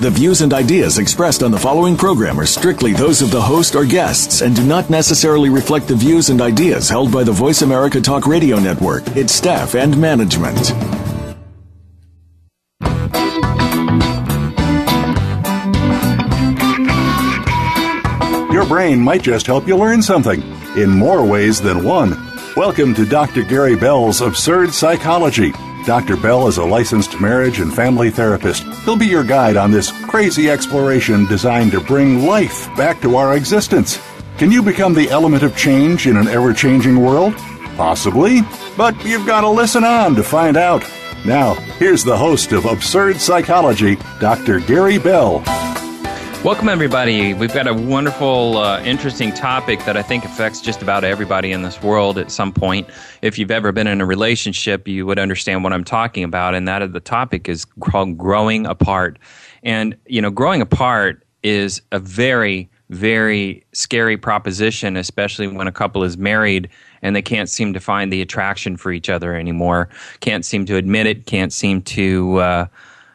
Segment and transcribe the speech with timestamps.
[0.00, 3.76] The views and ideas expressed on the following program are strictly those of the host
[3.76, 7.60] or guests and do not necessarily reflect the views and ideas held by the Voice
[7.60, 10.70] America Talk Radio Network, its staff, and management.
[18.50, 20.40] Your brain might just help you learn something
[20.78, 22.16] in more ways than one.
[22.56, 23.42] Welcome to Dr.
[23.42, 25.52] Gary Bell's Absurd Psychology
[25.86, 26.16] Dr.
[26.16, 28.64] Bell is a licensed marriage and family therapist.
[28.84, 33.36] He'll be your guide on this crazy exploration designed to bring life back to our
[33.36, 33.98] existence.
[34.36, 37.34] Can you become the element of change in an ever changing world?
[37.76, 38.42] Possibly,
[38.76, 40.84] but you've got to listen on to find out.
[41.24, 44.60] Now, here's the host of Absurd Psychology, Dr.
[44.60, 45.42] Gary Bell.
[46.42, 47.34] Welcome, everybody.
[47.34, 51.60] We've got a wonderful, uh, interesting topic that I think affects just about everybody in
[51.60, 52.88] this world at some point.
[53.20, 56.66] If you've ever been in a relationship, you would understand what I'm talking about, and
[56.66, 59.18] that of the topic is called growing apart.
[59.62, 66.02] And, you know, growing apart is a very, very scary proposition, especially when a couple
[66.04, 66.70] is married
[67.02, 70.76] and they can't seem to find the attraction for each other anymore, can't seem to
[70.76, 72.36] admit it, can't seem to.
[72.36, 72.66] Uh,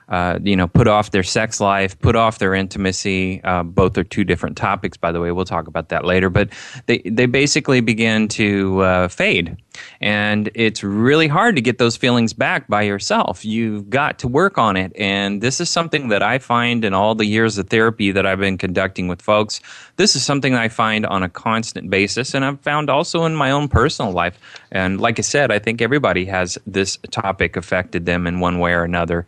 [0.09, 3.44] uh, you know, put off their sex life, put off their intimacy.
[3.44, 5.31] Uh, both are two different topics, by the way.
[5.31, 6.30] We'll talk about that later.
[6.30, 6.50] But
[6.86, 9.58] they, they basically begin to uh, fade.
[10.00, 13.44] And it's really hard to get those feelings back by yourself.
[13.44, 14.92] You've got to work on it.
[14.95, 18.39] And this is something that I find in all the years of therapy that I've
[18.39, 19.59] been conducting with folks.
[19.98, 22.33] This is something I find on a constant basis.
[22.33, 24.39] And I've found also in my own personal life.
[24.72, 28.73] And like I said, I think everybody has this topic affected them in one way
[28.73, 29.26] or another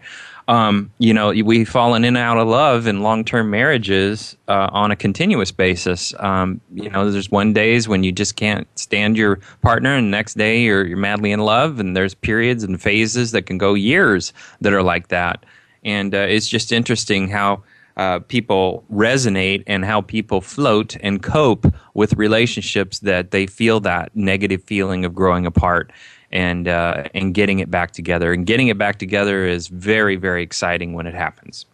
[0.48, 4.70] um, you know, we've fallen in and out of love in long term marriages uh,
[4.72, 6.14] on a continuous basis.
[6.20, 10.36] Um, you know, there's one days when you just can't stand your partner, and next
[10.38, 14.32] day you're, you're madly in love, and there's periods and phases that can go years
[14.62, 15.46] that are like that.
[15.84, 17.64] And uh, it's just interesting how.
[17.98, 24.16] Uh, people resonate and how people float and cope with relationships that they feel that
[24.16, 25.92] negative feeling of growing apart
[26.32, 28.34] and uh, and getting it back together.
[28.34, 31.66] And getting it back together is very very exciting when it happens.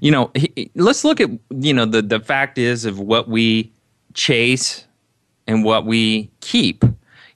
[0.00, 3.72] You know, he, let's look at you know the the fact is of what we
[4.14, 4.84] chase
[5.46, 6.84] and what we keep.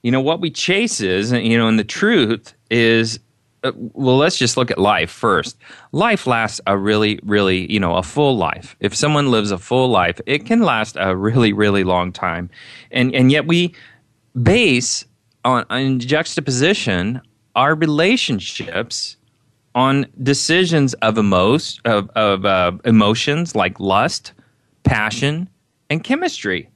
[0.01, 3.19] You know what we chase is you know, and the truth is.
[3.63, 5.55] Uh, well, let's just look at life first.
[5.91, 8.75] Life lasts a really, really, you know, a full life.
[8.79, 12.49] If someone lives a full life, it can last a really, really long time,
[12.89, 13.75] and and yet we
[14.41, 15.05] base
[15.43, 17.21] on in juxtaposition
[17.55, 19.17] our relationships
[19.73, 24.33] on decisions of emos- of, of uh, emotions like lust,
[24.83, 25.47] passion,
[25.89, 26.69] and chemistry.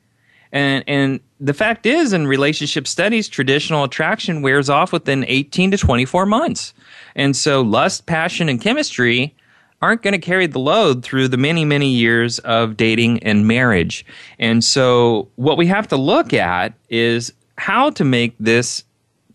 [0.51, 5.77] And and the fact is, in relationship studies, traditional attraction wears off within 18 to
[5.77, 6.73] 24 months.
[7.15, 9.35] And so, lust, passion, and chemistry
[9.81, 14.05] aren't going to carry the load through the many, many years of dating and marriage.
[14.39, 18.83] And so, what we have to look at is how to make this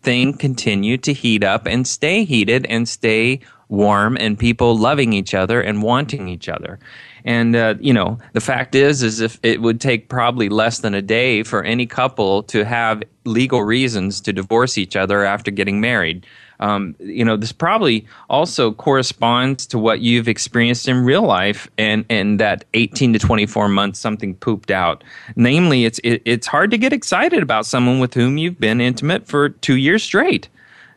[0.01, 3.39] thing continue to heat up and stay heated and stay
[3.69, 6.79] warm and people loving each other and wanting each other.
[7.23, 10.93] And uh, you know, the fact is, is if it would take probably less than
[10.93, 15.79] a day for any couple to have legal reasons to divorce each other after getting
[15.79, 16.25] married
[16.61, 22.05] um, you know, this probably also corresponds to what you've experienced in real life, and
[22.09, 25.03] and that 18 to 24 months something pooped out.
[25.35, 29.27] Namely, it's it, it's hard to get excited about someone with whom you've been intimate
[29.27, 30.47] for two years straight.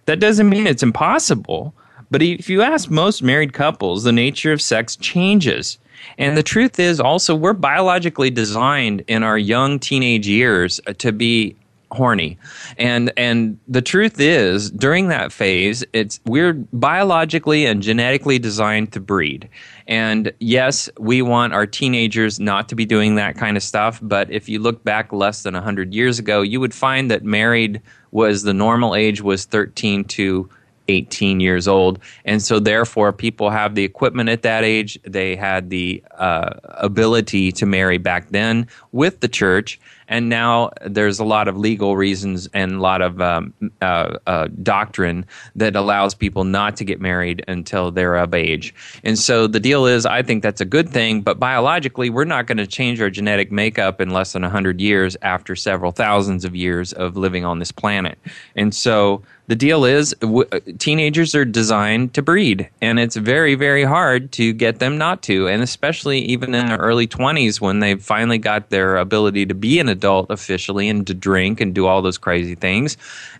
[0.04, 1.74] That doesn't mean it's impossible,
[2.10, 5.78] but if you ask most married couples, the nature of sex changes.
[6.18, 11.56] And the truth is also we're biologically designed in our young teenage years to be
[11.94, 12.38] horny.
[12.76, 19.00] And and the truth is, during that phase, it's we're biologically and genetically designed to
[19.00, 19.48] breed.
[19.86, 24.30] And yes, we want our teenagers not to be doing that kind of stuff, but
[24.30, 28.42] if you look back less than 100 years ago, you would find that married was
[28.42, 30.48] the normal age was 13 to
[30.88, 31.98] 18 years old.
[32.24, 34.98] And so, therefore, people have the equipment at that age.
[35.02, 41.18] They had the uh, ability to marry back then with the church and now there's
[41.18, 45.24] a lot of legal reasons and a lot of um, uh, uh, doctrine
[45.56, 48.74] that allows people not to get married until they're of age.
[49.02, 52.46] And so the deal is, I think that's a good thing, but biologically, we're not
[52.46, 56.54] going to change our genetic makeup in less than 100 years after several thousands of
[56.54, 58.18] years of living on this planet.
[58.56, 60.48] And so the deal is w-
[60.78, 65.48] teenagers are designed to breed and it's very very hard to get them not to
[65.48, 69.78] and especially even in their early 20s when they've finally got their ability to be
[69.78, 72.96] an adult officially and to drink and do all those crazy things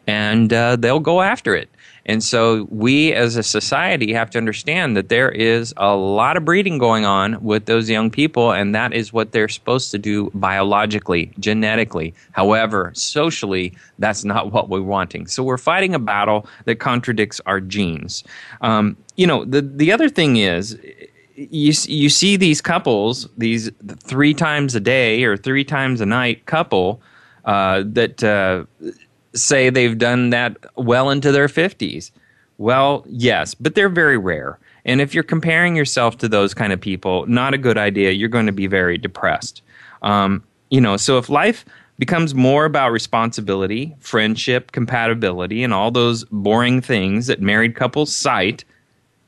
[0.07, 1.69] and uh, they'll go after it
[2.07, 6.45] and so we as a society have to understand that there is a lot of
[6.45, 10.31] breeding going on with those young people, and that is what they're supposed to do
[10.35, 12.15] biologically, genetically.
[12.33, 15.27] However, socially, that's not what we're wanting.
[15.27, 18.23] So we're fighting a battle that contradicts our genes.
[18.61, 20.79] Um, you know, the, the other thing is,
[21.37, 26.47] you you see these couples, these three times a day or three times a night
[26.47, 27.01] couple
[27.45, 28.65] uh, that uh,
[29.35, 32.11] say they've done that well into their 50s.
[32.59, 34.59] Well, yes, but they're very rare.
[34.85, 38.13] And if you're comparing yourself to those kind of people, not a good idea.
[38.13, 39.63] You're going to be very depressed.
[40.03, 41.65] Um, you know, so if life
[41.99, 48.65] becomes more about responsibility, friendship, compatibility, and all those boring things that married couples cite,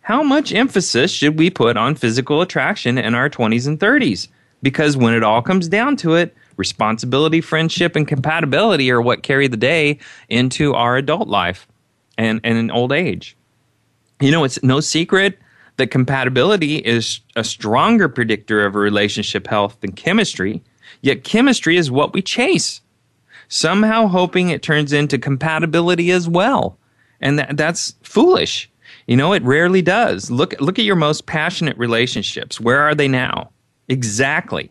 [0.07, 4.29] how much emphasis should we put on physical attraction in our 20s and 30s?
[4.63, 9.49] Because when it all comes down to it, responsibility, friendship, and compatibility are what carry
[9.49, 9.99] the day
[10.29, 11.67] into our adult life
[12.17, 13.37] and, and in old age.
[14.21, 15.41] You know, it's no secret
[15.77, 20.63] that compatibility is a stronger predictor of a relationship health than chemistry,
[21.01, 22.81] yet chemistry is what we chase,
[23.49, 26.79] somehow hoping it turns into compatibility as well.
[27.21, 28.71] And that, that's foolish.
[29.07, 30.31] You know, it rarely does.
[30.31, 32.61] Look, look at your most passionate relationships.
[32.61, 33.51] Where are they now?
[33.89, 34.71] Exactly.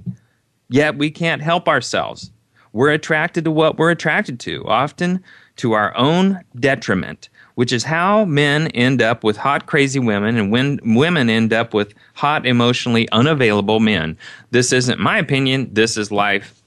[0.69, 2.31] Yet we can't help ourselves.
[2.73, 5.23] We're attracted to what we're attracted to, often
[5.57, 10.51] to our own detriment, which is how men end up with hot, crazy women and
[10.51, 14.17] when women end up with hot, emotionally unavailable men.
[14.51, 16.61] This isn't my opinion, this is life.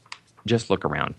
[0.46, 1.14] Just look around.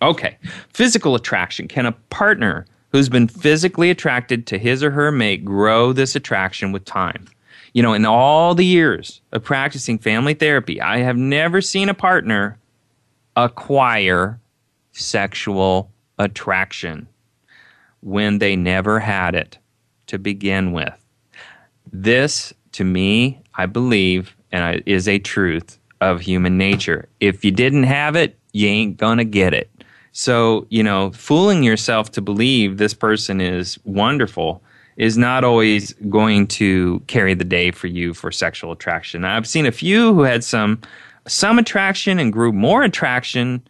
[0.00, 0.38] Okay,
[0.72, 1.68] physical attraction.
[1.68, 6.70] Can a partner who's been physically attracted to his or her mate grow this attraction
[6.70, 7.26] with time?
[7.72, 11.94] you know, in all the years of practicing family therapy, I have never seen a
[11.94, 12.58] partner
[13.36, 14.38] acquire
[14.92, 17.08] sexual attraction
[18.00, 19.58] when they never had it
[20.08, 20.92] to begin with.
[21.90, 27.08] This, to me, I believe, and is a truth of human nature.
[27.20, 29.70] If you didn't have it, you ain't gonna get it.
[30.12, 34.62] So, you know, fooling yourself to believe this person is wonderful
[34.98, 39.24] is not always going to carry the day for you for sexual attraction.
[39.24, 40.80] I've seen a few who had some
[41.26, 43.62] some attraction and grew more attraction,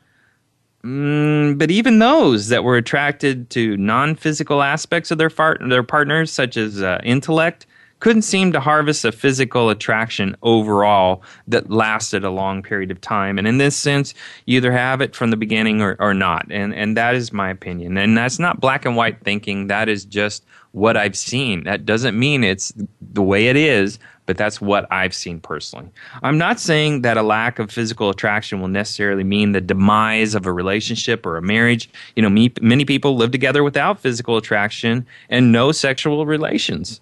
[0.82, 6.32] mm, but even those that were attracted to non-physical aspects of their fart- their partners,
[6.32, 7.66] such as uh, intellect,
[8.02, 13.38] couldn't seem to harvest a physical attraction overall that lasted a long period of time.
[13.38, 14.12] And in this sense,
[14.44, 16.44] you either have it from the beginning or, or not.
[16.50, 17.96] And, and that is my opinion.
[17.96, 19.68] And that's not black and white thinking.
[19.68, 21.62] That is just what I've seen.
[21.62, 25.88] That doesn't mean it's the way it is, but that's what I've seen personally.
[26.24, 30.44] I'm not saying that a lack of physical attraction will necessarily mean the demise of
[30.44, 31.88] a relationship or a marriage.
[32.16, 37.00] You know, me, many people live together without physical attraction and no sexual relations.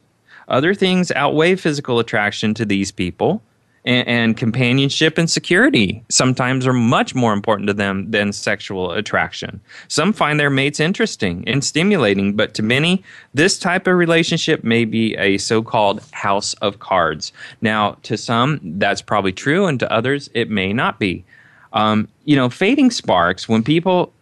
[0.51, 3.43] Other things outweigh physical attraction to these people
[3.85, 9.61] and, and, companionship and security sometimes are much more important to them than sexual attraction.
[9.89, 13.03] Some find their mates interesting and stimulating, but to many,
[13.33, 17.33] this type of relationship may be a so called house of cards.
[17.63, 21.25] Now, to some, that's probably true, and to others, it may not be.
[21.73, 24.13] Um, you know, fading sparks, when people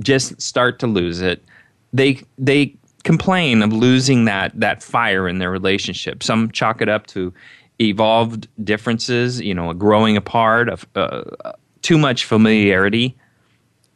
[0.00, 1.44] just start to lose it,
[1.92, 2.74] they, they
[3.04, 6.22] complain of losing that, that fire in their relationship.
[6.22, 7.32] Some chalk it up to
[7.80, 11.22] evolved differences, you know, growing apart, of uh,
[11.82, 13.16] too much familiarity.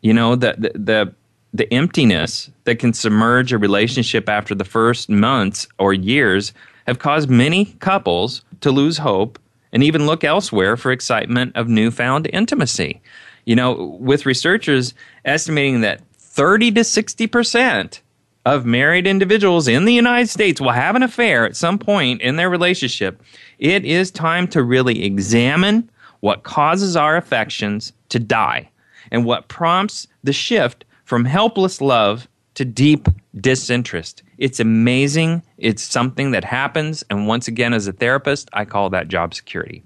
[0.02, 1.14] You know, the, the, the
[1.54, 6.52] the emptiness that can submerge a relationship after the first months or years
[6.86, 9.38] have caused many couples to lose hope
[9.72, 13.00] and even look elsewhere for excitement of newfound intimacy.
[13.46, 14.92] You know, with researchers
[15.24, 18.02] estimating that 30 to 60 percent
[18.46, 22.36] of married individuals in the United States will have an affair at some point in
[22.36, 23.20] their relationship
[23.58, 28.70] it is time to really examine what causes our affections to die
[29.10, 34.22] and what prompts the shift from helpless love to deep disinterest.
[34.38, 35.42] It's amazing.
[35.58, 37.04] It's something that happens.
[37.10, 39.82] And once again, as a therapist, I call that job security.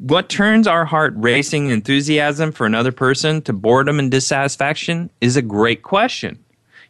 [0.00, 5.42] What turns our heart racing enthusiasm for another person to boredom and dissatisfaction is a
[5.42, 6.38] great question.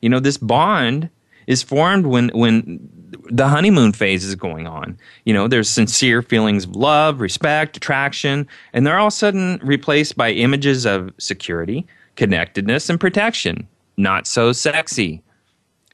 [0.00, 1.11] You know, this bond
[1.47, 2.88] is formed when, when
[3.31, 4.99] the honeymoon phase is going on.
[5.25, 10.31] You know, there's sincere feelings of love, respect, attraction, and they're all sudden replaced by
[10.31, 11.87] images of security,
[12.17, 13.67] connectedness, and protection.
[13.97, 15.23] Not so sexy.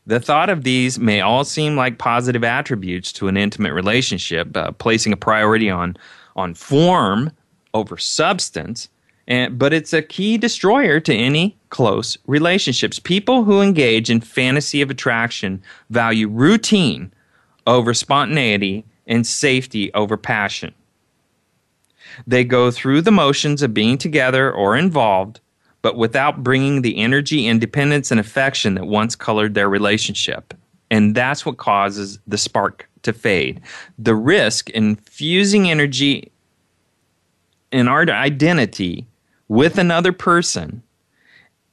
[0.07, 4.73] The thought of these may all seem like positive attributes to an intimate relationship, uh,
[4.73, 5.97] placing a priority on,
[6.37, 7.31] on form
[7.73, 8.89] over substance,
[9.27, 12.99] and, but it's a key destroyer to any close relationships.
[12.99, 17.13] People who engage in fantasy of attraction value routine
[17.67, 20.75] over spontaneity and safety over passion.
[22.27, 25.41] They go through the motions of being together or involved,
[25.83, 30.55] but without bringing the energy, independence, and affection that once colored their relationship.
[30.91, 33.61] And that's what causes the spark to fade.
[33.99, 36.31] The risk in fusing energy
[37.73, 39.07] in our identity
[39.49, 40.83] with another person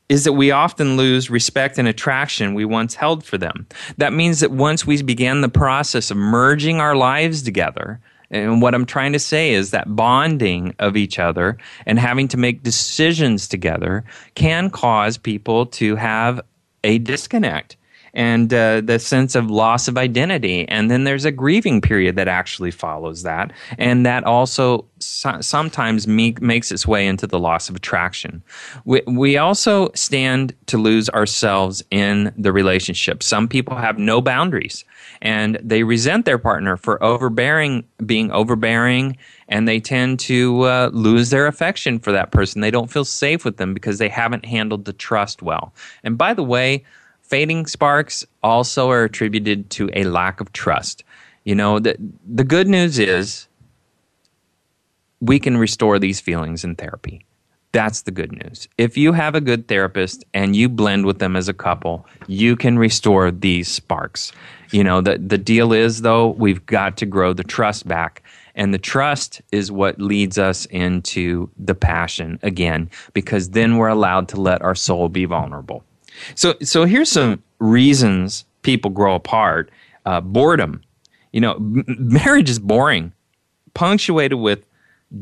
[0.09, 3.65] is that we often lose respect and attraction we once held for them.
[3.97, 8.75] That means that once we began the process of merging our lives together, and what
[8.75, 13.47] I'm trying to say is that bonding of each other and having to make decisions
[13.47, 14.03] together
[14.35, 16.41] can cause people to have
[16.83, 17.77] a disconnect
[18.13, 20.67] and uh, the sense of loss of identity.
[20.67, 23.51] And then there's a grieving period that actually follows that.
[23.77, 28.43] And that also so- sometimes me- makes its way into the loss of attraction.
[28.85, 33.23] We, we also stand to lose ourselves in the relationship.
[33.23, 34.83] Some people have no boundaries
[35.21, 41.29] and they resent their partner for overbearing, being overbearing, and they tend to uh, lose
[41.29, 42.61] their affection for that person.
[42.61, 45.73] They don't feel safe with them because they haven't handled the trust well.
[46.03, 46.83] And by the way,
[47.31, 51.05] fading sparks also are attributed to a lack of trust.
[51.45, 51.95] You know, the,
[52.27, 53.47] the good news is
[55.21, 57.23] we can restore these feelings in therapy.
[57.71, 58.67] That's the good news.
[58.77, 62.57] If you have a good therapist and you blend with them as a couple, you
[62.57, 64.33] can restore these sparks.
[64.71, 68.23] You know, the, the deal is, though, we've got to grow the trust back.
[68.55, 74.27] And the trust is what leads us into the passion again, because then we're allowed
[74.29, 75.85] to let our soul be vulnerable.
[76.35, 79.71] So, so here's some reasons people grow apart.
[80.05, 80.81] Uh, boredom.
[81.31, 83.13] You know, m- marriage is boring,
[83.73, 84.65] punctuated with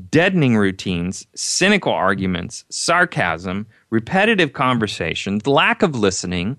[0.10, 6.58] deadening routines, cynical arguments, sarcasm, repetitive conversations, lack of listening,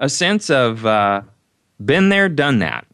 [0.00, 1.22] a sense of uh,
[1.84, 2.86] been there, done that.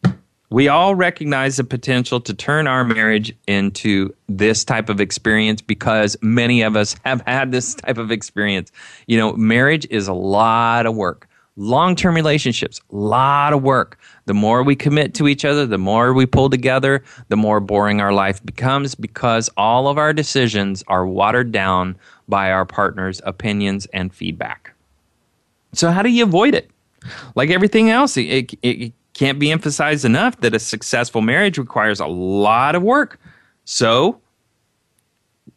[0.51, 6.17] We all recognize the potential to turn our marriage into this type of experience because
[6.21, 8.71] many of us have had this type of experience.
[9.05, 11.27] You know, marriage is a lot of work.
[11.55, 13.99] Long term relationships, a lot of work.
[14.25, 18.01] The more we commit to each other, the more we pull together, the more boring
[18.01, 23.87] our life becomes because all of our decisions are watered down by our partner's opinions
[23.87, 24.73] and feedback.
[25.73, 26.71] So, how do you avoid it?
[27.35, 32.07] Like everything else, it, it, can't be emphasized enough that a successful marriage requires a
[32.07, 33.19] lot of work.
[33.65, 34.21] So,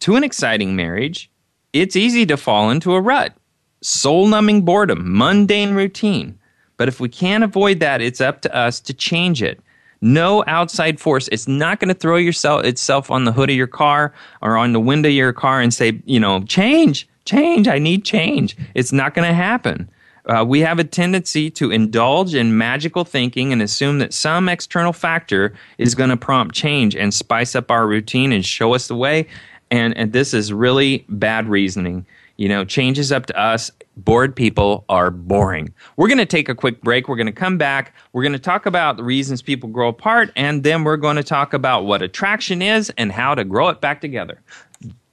[0.01, 1.31] to an exciting marriage,
[1.73, 3.37] it's easy to fall into a rut,
[3.81, 6.37] soul numbing boredom, mundane routine.
[6.77, 9.61] But if we can't avoid that, it's up to us to change it.
[10.01, 11.29] No outside force.
[11.29, 14.73] It's not going to throw yourself itself on the hood of your car or on
[14.73, 17.69] the window of your car and say, you know, change, change.
[17.69, 18.57] I need change.
[18.75, 19.89] It's not going to happen.
[20.27, 24.93] Uh, we have a tendency to indulge in magical thinking and assume that some external
[24.93, 28.95] factor is going to prompt change and spice up our routine and show us the
[28.95, 29.27] way.
[29.71, 32.07] And, and this is really bad reasoning.
[32.37, 33.71] You know, change is up to us.
[33.97, 35.73] Bored people are boring.
[35.97, 37.09] We're going to take a quick break.
[37.09, 37.95] We're going to come back.
[38.13, 41.23] We're going to talk about the reasons people grow apart, and then we're going to
[41.23, 44.41] talk about what attraction is and how to grow it back together.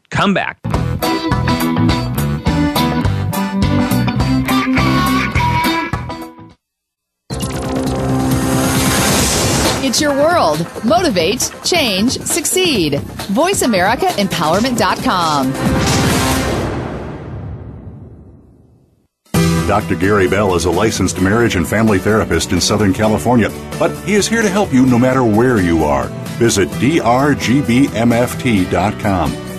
[0.09, 0.59] Come back.
[9.89, 10.65] It's your world.
[10.85, 12.93] Motivate, change, succeed.
[13.33, 15.51] VoiceAmericaEmpowerment.com.
[19.67, 19.95] Dr.
[19.95, 24.27] Gary Bell is a licensed marriage and family therapist in Southern California, but he is
[24.27, 26.05] here to help you no matter where you are.
[26.37, 27.09] Visit drgbmft.com.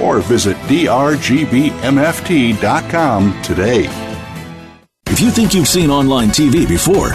[0.00, 1.42] or visit drgbmft.com
[3.42, 3.88] today.
[5.06, 7.14] If you think you've seen online TV before,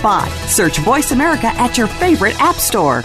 [0.00, 0.30] spot.
[0.48, 3.04] Search Voice America at your favorite app store.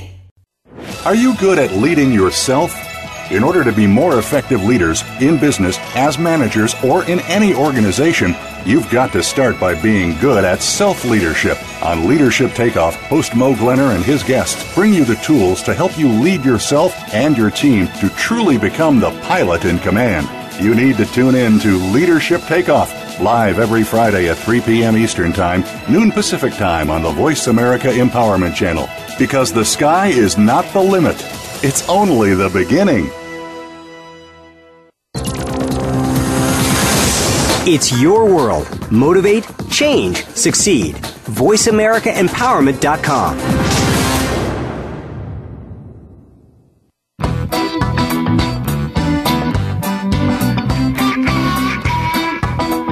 [1.03, 2.75] Are you good at leading yourself?
[3.31, 8.35] In order to be more effective leaders in business, as managers, or in any organization,
[8.67, 11.57] you've got to start by being good at self leadership.
[11.83, 15.97] On Leadership Takeoff, host Mo Glenner and his guests bring you the tools to help
[15.97, 20.29] you lead yourself and your team to truly become the pilot in command.
[20.63, 24.95] You need to tune in to Leadership Takeoff, live every Friday at 3 p.m.
[24.95, 28.87] Eastern Time, noon Pacific Time on the Voice America Empowerment Channel.
[29.17, 31.15] Because the sky is not the limit,
[31.63, 33.09] it's only the beginning.
[37.63, 38.67] It's your world.
[38.91, 40.95] Motivate, change, succeed.
[40.95, 43.37] VoiceAmericaEmpowerment.com.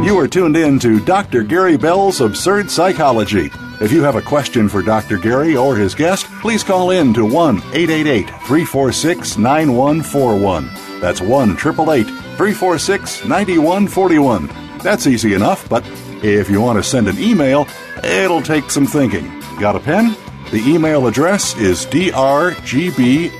[0.05, 1.41] You are tuned in to Dr.
[1.43, 3.49] Gary Bell's Absurd Psychology.
[3.81, 5.17] If you have a question for Dr.
[5.17, 10.69] Gary or his guest, please call in to 1 888 346 9141.
[10.99, 14.49] That's 1 888 346 9141.
[14.79, 15.85] That's easy enough, but
[16.21, 17.69] if you want to send an email,
[18.03, 19.31] it'll take some thinking.
[19.59, 20.13] Got a pen?
[20.51, 23.31] The email address is drgbmft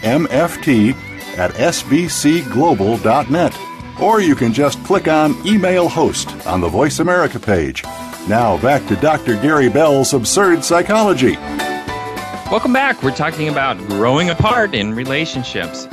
[1.38, 3.60] at sbcglobal.net.
[4.02, 7.84] Or you can just click on Email Host on the Voice America page.
[8.28, 9.36] Now back to Dr.
[9.42, 11.36] Gary Bell's Absurd Psychology.
[12.52, 13.02] Welcome back.
[13.02, 15.88] We're talking about growing apart in relationships.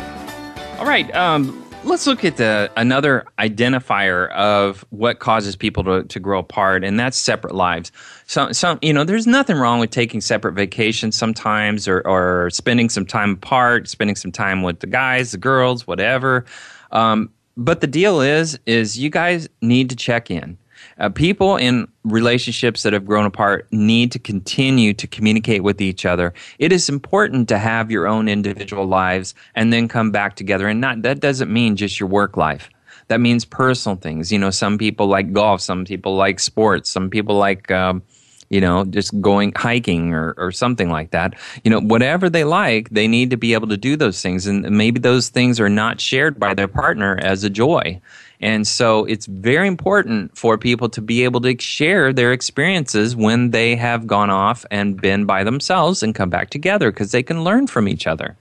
[0.78, 6.20] All right, um, let's look at the another identifier of what causes people to, to
[6.20, 7.92] grow apart, and that's separate lives.
[8.26, 12.90] So, some you know, there's nothing wrong with taking separate vacations sometimes, or or spending
[12.90, 16.44] some time apart, spending some time with the guys, the girls, whatever.
[16.90, 20.58] Um, but the deal is, is you guys need to check in.
[20.98, 26.06] Uh, people in relationships that have grown apart need to continue to communicate with each
[26.06, 26.32] other.
[26.58, 30.68] It is important to have your own individual lives and then come back together.
[30.68, 32.70] And not that doesn't mean just your work life.
[33.08, 34.32] That means personal things.
[34.32, 37.70] You know, some people like golf, some people like sports, some people like.
[37.70, 38.02] Um,
[38.48, 41.34] you know, just going hiking or, or something like that.
[41.64, 44.46] You know, whatever they like, they need to be able to do those things.
[44.46, 48.00] And maybe those things are not shared by their partner as a joy.
[48.40, 53.50] And so it's very important for people to be able to share their experiences when
[53.50, 57.44] they have gone off and been by themselves and come back together because they can
[57.44, 58.36] learn from each other.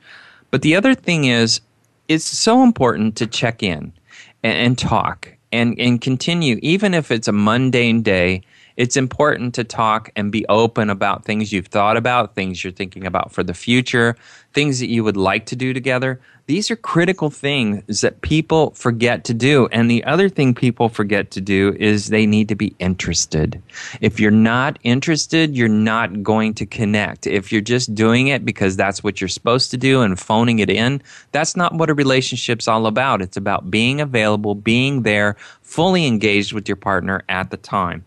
[0.52, 1.62] But the other thing is,
[2.08, 3.94] it's so important to check in
[4.44, 8.44] and, and talk and, and continue, even if it's a mundane day
[8.78, 13.06] It's important to talk and be open about things you've thought about, things you're thinking
[13.06, 14.18] about for the future,
[14.54, 16.20] things that you would like to do together.
[16.48, 19.68] These are critical things that people forget to do.
[19.72, 23.62] And the other thing people forget to do is they need to be interested.
[24.00, 27.26] If you're not interested, you're not going to connect.
[27.26, 30.70] If you're just doing it because that's what you're supposed to do and phoning it
[30.70, 33.22] in, that's not what a relationship's all about.
[33.22, 38.06] It's about being available, being there, fully engaged with your partner at the time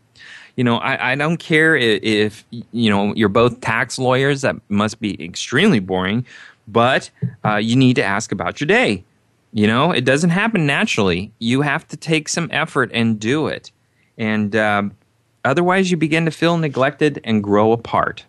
[0.59, 4.43] you know, I, I don't care if, if, you know you're both tax lawyers.
[4.43, 6.27] That must be extremely boring
[6.69, 7.11] but
[7.45, 9.05] uh, you need to ask about your day.
[9.53, 11.33] You know, it doesn't happen naturally.
[11.39, 13.73] You have to take some effort and do it.
[14.19, 14.93] And um,
[15.45, 18.27] otherwise, you begin to feel neglected and grow apart.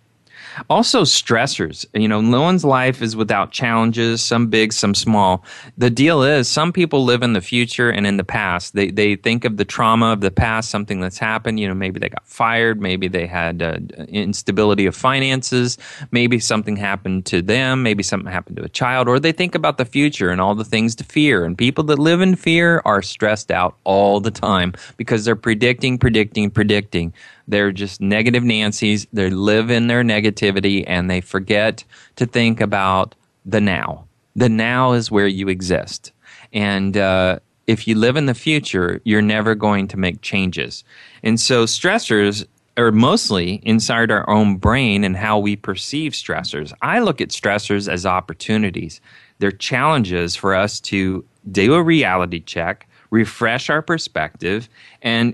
[0.69, 1.85] Also, stressors.
[1.93, 5.43] You know, no one's life is without challenges, some big, some small.
[5.77, 8.73] The deal is, some people live in the future and in the past.
[8.73, 11.59] They, they think of the trauma of the past, something that's happened.
[11.59, 15.77] You know, maybe they got fired, maybe they had uh, instability of finances,
[16.11, 19.77] maybe something happened to them, maybe something happened to a child, or they think about
[19.77, 21.45] the future and all the things to fear.
[21.45, 25.97] And people that live in fear are stressed out all the time because they're predicting,
[25.97, 27.13] predicting, predicting.
[27.49, 29.07] They're just negative Nancy's.
[29.11, 31.83] They live in their negativity and they forget
[32.15, 34.05] to think about the now.
[34.35, 36.11] The now is where you exist.
[36.53, 40.83] And uh, if you live in the future, you're never going to make changes.
[41.23, 42.45] And so stressors
[42.77, 46.71] are mostly inside our own brain and how we perceive stressors.
[46.81, 49.01] I look at stressors as opportunities.
[49.39, 54.69] They're challenges for us to do a reality check, refresh our perspective,
[55.01, 55.33] and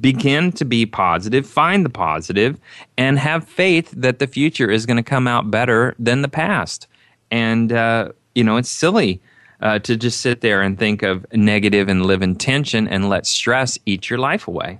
[0.00, 2.58] begin to be positive, find the positive,
[2.96, 6.86] and have faith that the future is going to come out better than the past.
[7.30, 9.20] And, uh, you know, it's silly
[9.60, 13.26] uh, to just sit there and think of negative and live in tension and let
[13.26, 14.78] stress eat your life away.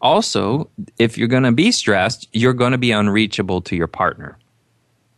[0.00, 4.38] Also, if you're going to be stressed, you're going to be unreachable to your partner.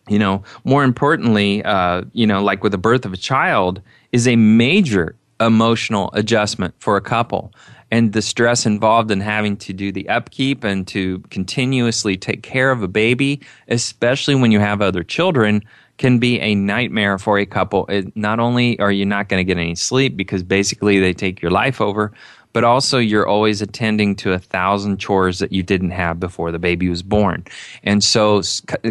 [0.09, 3.81] You know, more importantly, uh, you know, like with the birth of a child,
[4.13, 7.53] is a major emotional adjustment for a couple
[7.91, 12.71] and the stress involved in having to do the upkeep and to continuously take care
[12.71, 15.63] of a baby, especially when you have other children,
[15.99, 17.87] can be a nightmare for a couple.
[17.87, 21.41] It, not only are you not going to get any sleep because basically they take
[21.41, 22.13] your life over,
[22.53, 26.59] but also you're always attending to a thousand chores that you didn't have before the
[26.59, 27.45] baby was born.
[27.83, 28.43] And so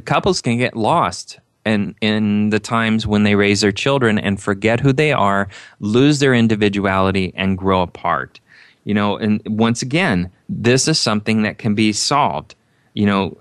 [0.05, 4.79] couples can get lost and in the times when they raise their children and forget
[4.79, 5.47] who they are,
[5.79, 8.39] lose their individuality and grow apart.
[8.85, 12.55] You know, and once again, this is something that can be solved.
[12.93, 13.37] You know,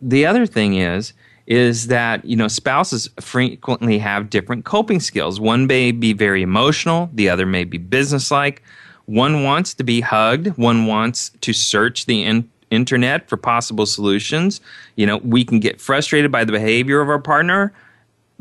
[0.00, 1.12] the other thing is
[1.46, 5.40] is that you know spouses frequently have different coping skills.
[5.40, 8.62] One may be very emotional, the other may be businesslike.
[9.06, 14.60] One wants to be hugged, one wants to search the in- internet for possible solutions.
[14.96, 17.72] You know, we can get frustrated by the behavior of our partner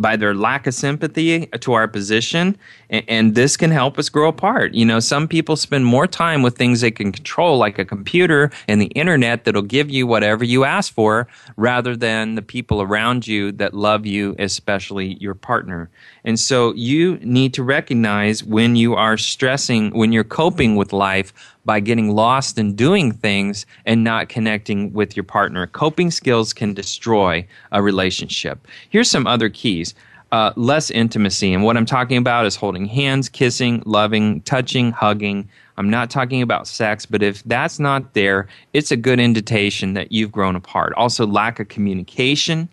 [0.01, 2.57] by their lack of sympathy to our position
[2.89, 4.73] and, and, this can help us grow apart.
[4.73, 8.51] You know some people spend more time with things they can control like a computer
[8.67, 13.27] and the internet that'll give you whatever you ask for rather than the people around
[13.27, 15.89] you that love you especially your partner.
[16.25, 21.33] And so you need to recognize when you are stressing when you're coping with life
[21.65, 25.67] by getting lost in doing things and not connecting with your partner.
[25.67, 28.67] Coping skills can destroy a relationship.
[28.89, 29.93] Here's some other keys.
[30.31, 31.53] Uh, less intimacy.
[31.53, 35.49] And what I'm talking about is holding hands, kissing, loving, touching, hugging.
[35.75, 40.13] I'm not talking about sex, but if that's not there, it's a good indication that
[40.13, 40.93] you've grown apart.
[40.95, 42.69] Also, lack of communication.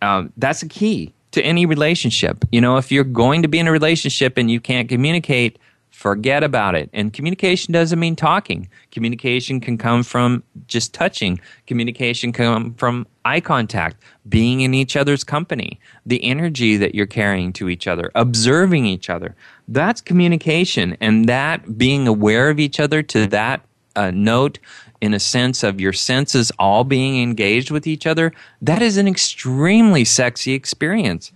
[0.00, 2.42] Um, that's a key to any relationship.
[2.50, 5.58] You know, if you're going to be in a relationship and you can't communicate,
[6.02, 6.90] forget about it.
[6.92, 8.68] And communication doesn't mean talking.
[8.90, 11.40] Communication can come from just touching.
[11.68, 17.06] Communication can come from eye contact, being in each other's company, the energy that you're
[17.06, 19.36] carrying to each other, observing each other.
[19.68, 20.96] That's communication.
[21.00, 24.58] And that being aware of each other to that uh, note
[25.00, 29.06] in a sense of your senses all being engaged with each other, that is an
[29.06, 31.30] extremely sexy experience.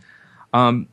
[0.52, 0.88] Um,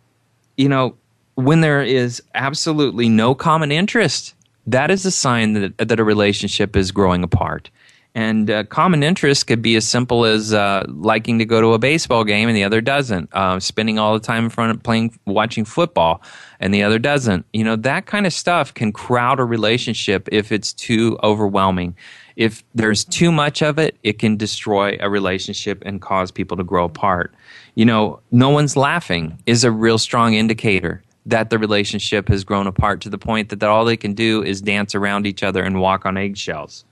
[0.58, 0.96] you know,
[1.36, 4.34] when there is absolutely no common interest,
[4.68, 7.70] that is a sign that, that a relationship is growing apart.
[8.16, 11.80] And uh, common interest could be as simple as uh, liking to go to a
[11.80, 15.18] baseball game and the other doesn't, uh, spending all the time in front of playing,
[15.26, 16.22] watching football,
[16.60, 17.44] and the other doesn't.
[17.54, 21.96] You know, that kind of stuff can crowd a relationship if it's too overwhelming.
[22.36, 26.64] If there's too much of it, it can destroy a relationship and cause people to
[26.64, 27.34] grow apart.
[27.74, 32.68] You know, no one's laughing is a real strong indicator that the relationship has grown
[32.68, 35.64] apart to the point that, that all they can do is dance around each other
[35.64, 36.86] and walk on eggshells.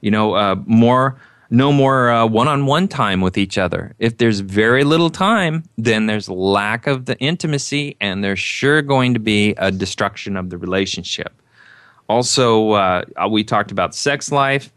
[0.00, 1.16] You know, uh, more
[1.48, 3.94] no more uh, one-on-one time with each other.
[3.98, 9.14] If there's very little time, then there's lack of the intimacy, and there's sure going
[9.14, 11.32] to be a destruction of the relationship.
[12.08, 14.72] Also, uh, we talked about sex life.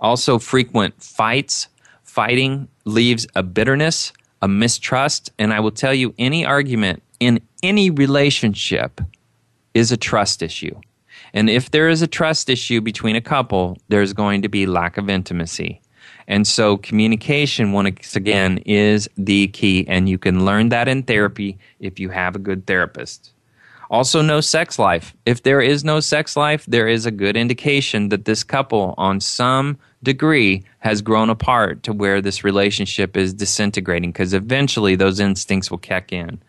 [0.00, 1.68] Also, frequent fights.
[2.04, 7.90] Fighting leaves a bitterness, a mistrust, and I will tell you, any argument in any
[7.90, 9.00] relationship
[9.74, 10.78] is a trust issue.
[11.32, 14.96] And if there is a trust issue between a couple, there's going to be lack
[14.96, 15.80] of intimacy.
[16.26, 19.84] And so communication, once again, is the key.
[19.88, 23.32] And you can learn that in therapy if you have a good therapist.
[23.90, 25.14] Also, no sex life.
[25.26, 29.20] If there is no sex life, there is a good indication that this couple, on
[29.20, 35.70] some degree, has grown apart to where this relationship is disintegrating because eventually those instincts
[35.70, 36.40] will kick in.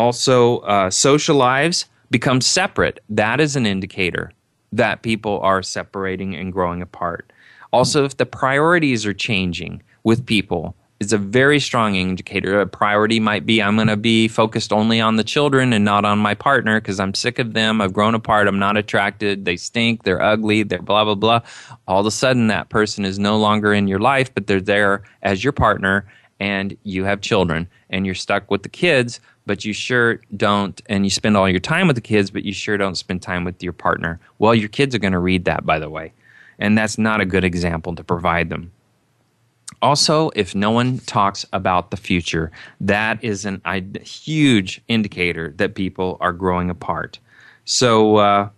[0.00, 3.00] Also, uh, social lives become separate.
[3.10, 4.32] That is an indicator
[4.72, 7.30] that people are separating and growing apart.
[7.70, 12.62] Also, if the priorities are changing with people, it's a very strong indicator.
[12.62, 16.06] A priority might be I'm going to be focused only on the children and not
[16.06, 17.82] on my partner because I'm sick of them.
[17.82, 18.48] I've grown apart.
[18.48, 19.44] I'm not attracted.
[19.44, 20.04] They stink.
[20.04, 20.62] They're ugly.
[20.62, 21.40] They're blah, blah, blah.
[21.86, 25.02] All of a sudden, that person is no longer in your life, but they're there
[25.20, 26.06] as your partner
[26.40, 31.04] and you have children and you're stuck with the kids, but you sure don't, and
[31.04, 33.60] you spend all your time with the kids, but you sure don't spend time with
[33.62, 34.20] your partner.
[34.38, 36.12] Well, your kids are going to read that, by the way
[36.60, 38.70] and that's not a good example to provide them.
[39.82, 45.74] Also, if no one talks about the future, that is an, a huge indicator that
[45.74, 47.18] people are growing apart.
[47.64, 48.50] So, uh,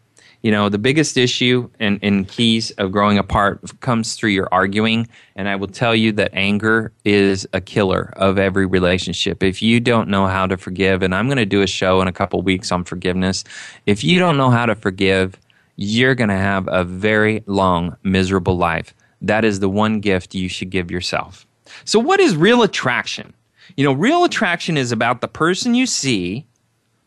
[0.43, 5.09] you know, the biggest issue and, keys of growing apart comes through your arguing.
[5.37, 9.43] And I will tell you that anger is a killer of every relationship.
[9.43, 12.09] If you don't know how to forgive, and I'm going to do a show in
[12.09, 13.45] a couple weeks on forgiveness,
[13.87, 15.39] if you don't know how to forgive,
[15.77, 18.95] you're going to have a very long, miserable life.
[19.21, 21.47] That is the one gift you should give yourself.
[21.85, 23.33] So, what is real attraction?
[23.77, 26.47] You know, real attraction is about the person you see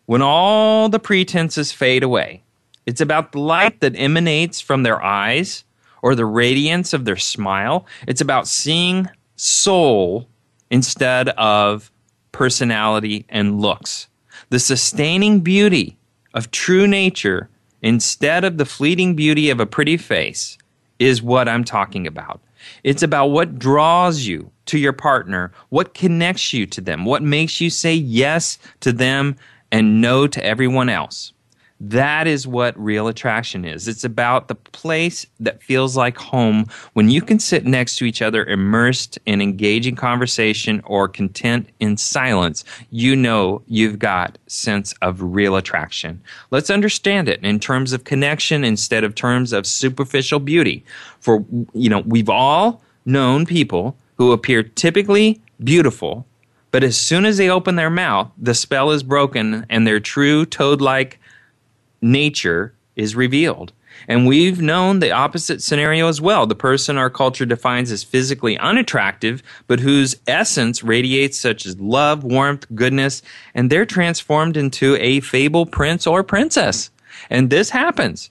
[0.05, 2.44] when all the pretenses fade away.
[2.85, 5.63] It's about the light that emanates from their eyes
[6.01, 7.85] or the radiance of their smile.
[8.07, 10.27] It's about seeing soul
[10.69, 11.91] instead of
[12.31, 14.07] personality and looks.
[14.49, 15.97] The sustaining beauty
[16.33, 17.49] of true nature
[17.85, 20.57] instead of the fleeting beauty of a pretty face,
[20.97, 22.41] is what I'm talking about.
[22.83, 27.61] It's about what draws you to your partner, what connects you to them, what makes
[27.61, 29.35] you say yes to them
[29.71, 31.31] and no to everyone else.
[31.81, 33.89] That is what real attraction is.
[33.89, 38.21] It's about the place that feels like home when you can sit next to each
[38.21, 42.63] other, immersed in engaging conversation or content in silence.
[42.91, 46.21] You know you've got sense of real attraction.
[46.49, 50.85] Let's understand it in terms of connection instead of terms of superficial beauty.
[51.19, 56.25] For, you know, we've all known people who appear typically beautiful,
[56.71, 60.45] but as soon as they open their mouth, the spell is broken and their true
[60.45, 61.19] toad like
[62.01, 63.73] nature is revealed.
[64.07, 66.45] And we've known the opposite scenario as well.
[66.45, 72.23] The person our culture defines as physically unattractive, but whose essence radiates such as love,
[72.23, 73.21] warmth, goodness,
[73.53, 76.89] and they're transformed into a fable prince or princess.
[77.29, 78.29] And this happens.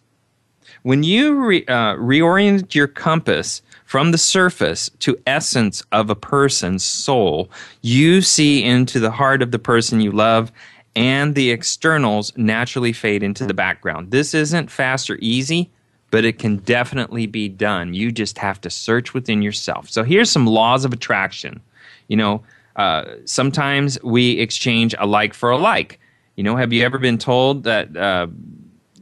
[0.83, 6.85] When you re, uh, reorient your compass from the surface to essence of a person's
[6.85, 7.51] soul,
[7.81, 10.53] you see into the heart of the person you love
[10.97, 14.11] and the externals naturally fade into the background.
[14.11, 15.71] This isn't fast or easy,
[16.11, 17.95] but it can definitely be done.
[17.95, 19.91] You just have to search within yourself.
[19.91, 21.61] So here's some laws of attraction.
[22.09, 22.43] You know,
[22.77, 25.99] uh, sometimes we exchange a like for a like.
[26.37, 28.29] You know, have you ever been told that uh,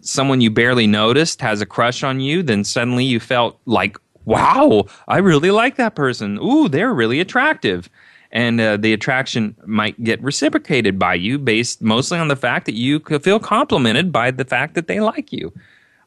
[0.01, 2.43] someone you barely noticed has a crush on you?
[2.43, 6.39] Then suddenly you felt like, wow, I really like that person.
[6.39, 7.91] Ooh, they're really attractive
[8.33, 12.75] and uh, the attraction might get reciprocated by you based mostly on the fact that
[12.75, 15.53] you feel complimented by the fact that they like you.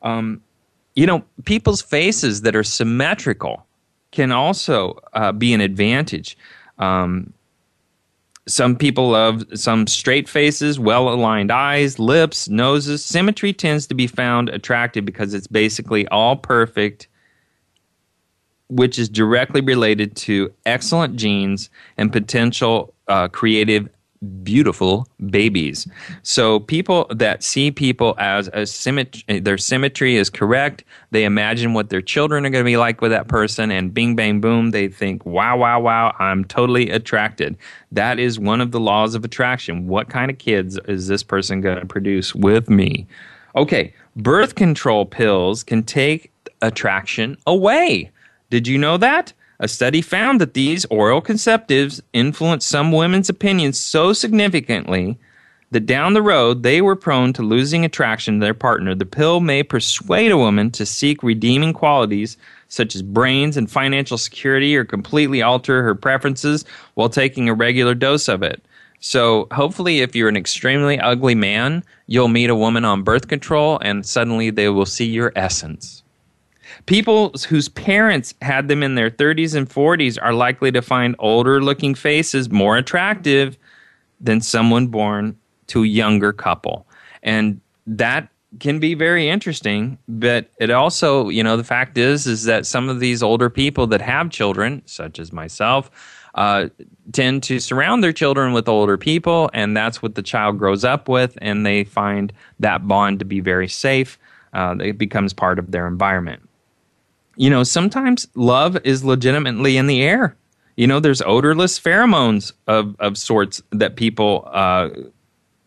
[0.01, 0.41] Um,
[0.95, 3.65] you know, people's faces that are symmetrical
[4.11, 6.37] can also uh, be an advantage.
[6.79, 7.33] Um,
[8.47, 13.03] some people love some straight faces, well aligned eyes, lips, noses.
[13.03, 17.07] Symmetry tends to be found attractive because it's basically all perfect
[18.69, 23.87] which is directly related to excellent genes and potential uh, creative
[24.43, 25.87] beautiful babies.
[26.23, 30.83] So people that see people as a symmetry, their symmetry is correct.
[31.11, 34.15] They imagine what their children are going to be like with that person, and bing,
[34.15, 37.57] bang, boom, they think, wow, wow, wow, I'm totally attracted.
[37.91, 39.87] That is one of the laws of attraction.
[39.87, 43.05] What kind of kids is this person going to produce with me?
[43.55, 48.11] Okay, birth control pills can take attraction away.
[48.49, 49.33] Did you know that?
[49.59, 55.17] A study found that these oral contraceptives influenced some women's opinions so significantly
[55.71, 58.93] that down the road they were prone to losing attraction to their partner.
[58.93, 64.17] The pill may persuade a woman to seek redeeming qualities such as brains and financial
[64.17, 68.65] security or completely alter her preferences while taking a regular dose of it.
[68.99, 73.79] So, hopefully, if you're an extremely ugly man, you'll meet a woman on birth control
[73.81, 76.03] and suddenly they will see your essence.
[76.85, 81.61] People whose parents had them in their 30s and 40s are likely to find older
[81.61, 83.57] looking faces more attractive
[84.21, 86.85] than someone born to a younger couple.
[87.23, 92.43] And that can be very interesting, but it also, you know, the fact is is
[92.43, 95.89] that some of these older people that have children, such as myself,
[96.35, 96.67] uh,
[97.11, 101.09] tend to surround their children with older people, and that's what the child grows up
[101.09, 104.19] with, and they find that bond to be very safe.
[104.53, 106.47] Uh, it becomes part of their environment
[107.35, 110.35] you know, sometimes love is legitimately in the air.
[110.75, 114.89] You know, there's odorless pheromones of, of sorts that people uh,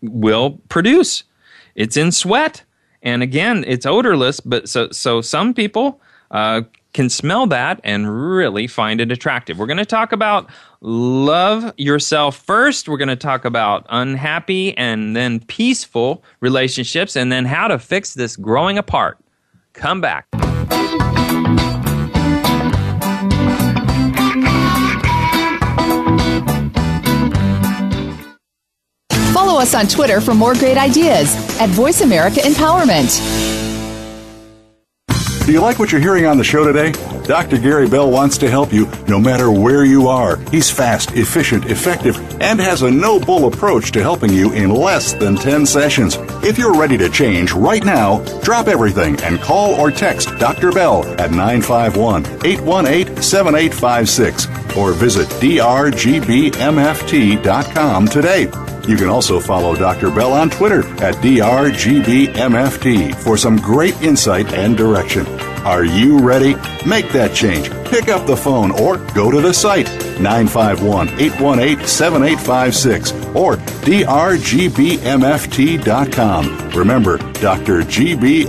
[0.03, 1.25] will produce.
[1.75, 2.63] It's in sweat.
[3.03, 6.01] And again, it's odorless, but so, so some people
[6.31, 9.59] uh, can smell that and really find it attractive.
[9.59, 10.51] We're going to talk about
[10.81, 12.89] love yourself first.
[12.89, 18.15] We're going to talk about unhappy and then peaceful relationships, and then how to fix
[18.15, 19.19] this growing apart.
[19.75, 20.27] Come back.
[29.49, 33.17] Follow us on Twitter for more great ideas at Voice America Empowerment.
[35.47, 36.93] Do you like what you're hearing on the show today?
[37.23, 37.57] Dr.
[37.57, 40.37] Gary Bell wants to help you no matter where you are.
[40.51, 45.15] He's fast, efficient, effective, and has a no bull approach to helping you in less
[45.15, 46.19] than 10 sessions.
[46.45, 50.73] If you're ready to change right now, drop everything and call or text Dr.
[50.73, 55.69] Bell at 951 818 7856 or visit drgbmft.com
[58.09, 58.68] today.
[58.89, 60.11] You can also follow Dr.
[60.11, 65.27] Bell on Twitter at drgbmft for some great insight and direction.
[65.67, 66.55] Are you ready?
[66.87, 67.69] Make that change.
[67.91, 74.19] Pick up the phone or go to the site 951 818 7856 or drgbmft.com.
[76.71, 78.49] Remember, drgbmft.com.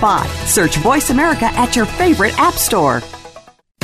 [0.01, 0.27] spot.
[0.47, 3.01] Search Voice America at your favorite app store.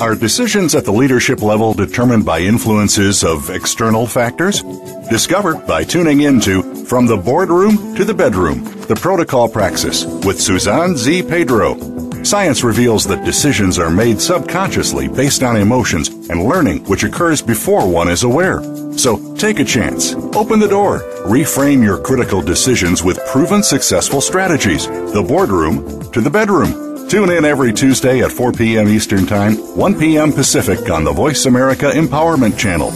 [0.00, 4.62] Are decisions at the leadership level determined by influences of external factors?
[5.08, 10.96] Discover by tuning into From the Boardroom to the Bedroom, the Protocol Praxis with Suzanne
[10.96, 11.22] Z.
[11.22, 11.76] Pedro.
[12.24, 17.88] Science reveals that decisions are made subconsciously based on emotions and learning which occurs before
[17.88, 18.62] one is aware.
[18.98, 20.14] So take a chance.
[20.34, 21.00] Open the door.
[21.26, 24.88] Reframe your critical decisions with proven successful strategies.
[24.88, 26.85] The boardroom to the bedroom.
[27.08, 28.88] Tune in every Tuesday at 4 p.m.
[28.88, 30.32] Eastern Time, 1 p.m.
[30.32, 32.90] Pacific on the Voice America Empowerment Channel.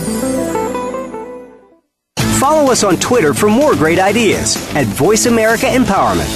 [2.40, 6.28] Follow us on Twitter for more great ideas at Voice America Empowerment.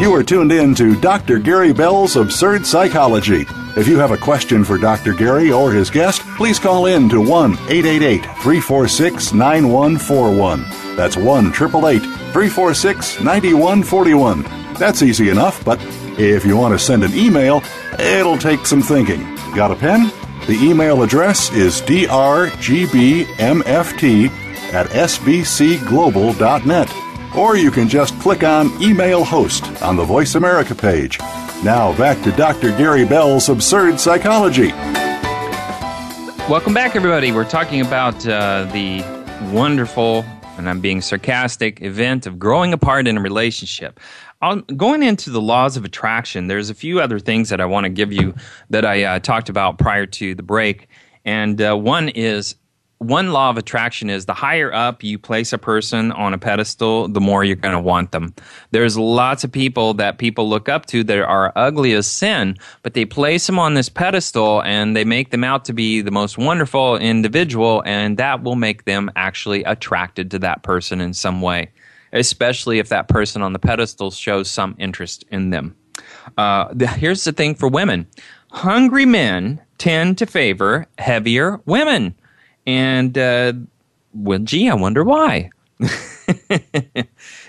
[0.00, 1.38] You are tuned in to Dr.
[1.40, 3.44] Gary Bell's Absurd Psychology.
[3.74, 5.14] If you have a question for Dr.
[5.14, 10.60] Gary or his guest, please call in to 1 888 346 9141.
[10.94, 14.42] That's 1 888 346 9141.
[14.74, 15.80] That's easy enough, but
[16.18, 17.62] if you want to send an email,
[17.98, 19.22] it'll take some thinking.
[19.54, 20.12] Got a pen?
[20.46, 23.30] The email address is drgbmft
[24.74, 26.94] at sbcglobal.net.
[27.34, 31.18] Or you can just click on Email Host on the Voice America page.
[31.62, 32.76] Now back to Dr.
[32.76, 34.72] Gary Bell's Absurd Psychology.
[36.50, 37.30] Welcome back, everybody.
[37.30, 39.04] We're talking about uh, the
[39.52, 40.24] wonderful,
[40.58, 44.00] and I'm being sarcastic, event of growing apart in a relationship.
[44.40, 47.84] On, going into the laws of attraction, there's a few other things that I want
[47.84, 48.34] to give you
[48.70, 50.88] that I uh, talked about prior to the break.
[51.24, 52.56] And uh, one is
[53.02, 57.08] one law of attraction is the higher up you place a person on a pedestal,
[57.08, 58.34] the more you're going to want them.
[58.70, 62.94] There's lots of people that people look up to that are ugly as sin, but
[62.94, 66.38] they place them on this pedestal and they make them out to be the most
[66.38, 71.70] wonderful individual, and that will make them actually attracted to that person in some way,
[72.12, 75.76] especially if that person on the pedestal shows some interest in them.
[76.38, 78.06] Uh, the, here's the thing for women
[78.50, 82.14] hungry men tend to favor heavier women
[82.66, 83.52] and, uh,
[84.14, 85.50] well, gee, I wonder why.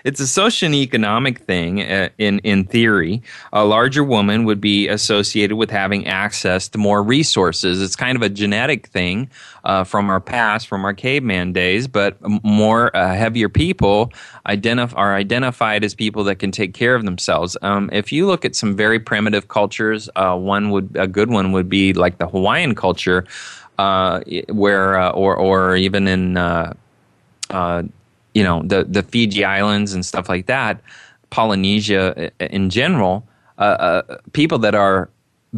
[0.03, 3.21] it's a social and economic thing uh, in, in theory.
[3.51, 7.81] A larger woman would be associated with having access to more resources.
[7.81, 9.29] It's kind of a genetic thing
[9.63, 14.11] uh, from our past, from our caveman days, but more uh, heavier people
[14.47, 17.55] identif- are identified as people that can take care of themselves.
[17.61, 21.51] Um, if you look at some very primitive cultures, uh, one would a good one
[21.51, 23.25] would be like the Hawaiian culture
[23.83, 26.73] uh, where uh, or or even in uh,
[27.49, 27.83] uh,
[28.33, 30.81] you know the the Fiji Islands and stuff like that,
[31.31, 33.27] Polynesia in general,
[33.57, 35.09] uh, people that are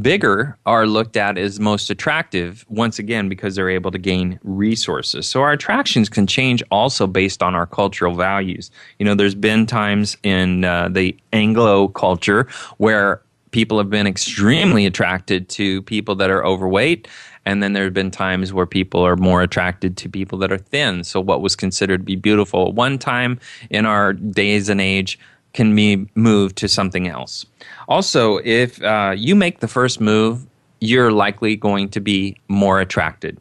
[0.01, 5.25] bigger are looked at as most attractive once again because they're able to gain resources.
[5.25, 8.71] So our attractions can change also based on our cultural values.
[8.97, 12.47] You know there's been times in uh, the anglo culture
[12.77, 13.21] where
[13.51, 17.07] people have been extremely attracted to people that are overweight
[17.45, 20.57] and then there have been times where people are more attracted to people that are
[20.57, 21.03] thin.
[21.03, 23.39] So what was considered to be beautiful at one time
[23.69, 25.19] in our days and age
[25.53, 27.45] can be moved to something else.
[27.87, 30.45] Also, if uh, you make the first move,
[30.81, 33.39] you're likely going to be more attracted.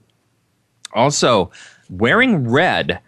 [0.92, 1.50] Also,
[1.90, 3.00] wearing red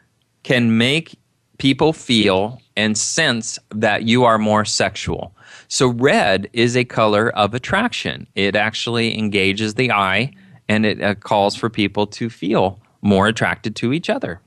[0.43, 1.17] can make
[1.59, 5.33] people feel and sense that you are more sexual.
[5.69, 8.27] So, red is a color of attraction.
[8.35, 10.33] It actually engages the eye
[10.69, 14.41] and it uh, calls for people to feel more attracted to each other.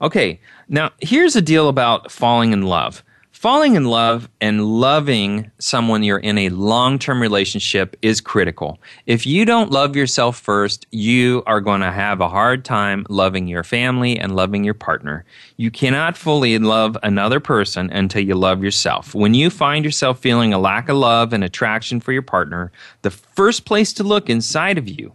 [0.00, 3.02] Okay, now here's the deal about falling in love.
[3.32, 8.80] Falling in love and loving someone you're in a long term relationship is critical.
[9.04, 13.46] If you don't love yourself first, you are going to have a hard time loving
[13.46, 15.26] your family and loving your partner.
[15.58, 19.14] You cannot fully love another person until you love yourself.
[19.14, 23.10] When you find yourself feeling a lack of love and attraction for your partner, the
[23.10, 25.12] first place to look inside of you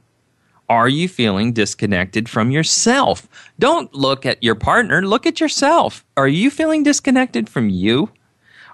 [0.72, 3.28] are you feeling disconnected from yourself?
[3.60, 6.06] Don't look at your partner, look at yourself.
[6.16, 8.10] Are you feeling disconnected from you?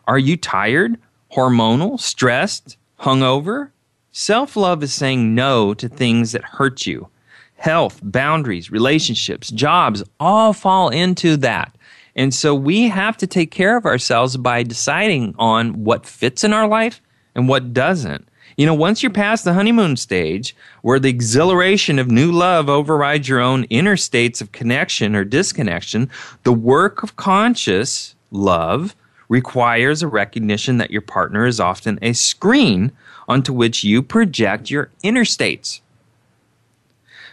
[0.08, 1.00] Are you tired,
[1.32, 3.72] hormonal, stressed, hungover?
[4.12, 7.08] Self love is saying no to things that hurt you.
[7.56, 11.76] Health, boundaries, relationships, jobs all fall into that.
[12.16, 16.54] And so we have to take care of ourselves by deciding on what fits in
[16.54, 17.02] our life
[17.34, 18.30] and what doesn't.
[18.58, 23.30] You know, once you're past the honeymoon stage, where the exhilaration of new love overrides
[23.30, 26.10] your own inner states of connection or disconnection,
[26.42, 28.96] the work of conscious love
[29.30, 32.92] requires a recognition that your partner is often a screen
[33.28, 35.82] onto which you project your inner states.